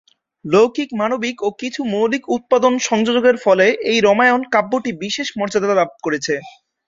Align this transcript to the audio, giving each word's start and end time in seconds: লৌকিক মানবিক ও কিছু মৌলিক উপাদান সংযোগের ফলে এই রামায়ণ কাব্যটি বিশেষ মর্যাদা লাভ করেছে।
লৌকিক 0.45 0.89
মানবিক 0.93 1.37
ও 1.41 1.59
কিছু 1.61 1.81
মৌলিক 1.93 2.23
উপাদান 2.37 2.75
সংযোগের 2.89 3.37
ফলে 3.37 3.67
এই 3.91 3.97
রামায়ণ 4.01 4.41
কাব্যটি 4.53 4.91
বিশেষ 5.03 5.27
মর্যাদা 5.39 5.73
লাভ 5.73 5.89
করেছে। 6.05 6.33